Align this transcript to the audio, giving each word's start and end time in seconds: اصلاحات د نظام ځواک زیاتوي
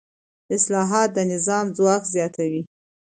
اصلاحات 0.55 1.09
د 1.13 1.19
نظام 1.33 1.65
ځواک 1.77 2.03
زیاتوي 2.13 2.61